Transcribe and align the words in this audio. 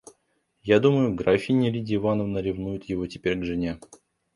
Я 0.63 0.79
думаю, 0.79 1.13
графиня 1.13 1.69
Лидия 1.69 1.97
Ивановна 1.97 2.39
ревнует 2.39 2.85
его 2.85 3.05
теперь 3.05 3.39
к 3.39 3.45
жене. 3.45 3.79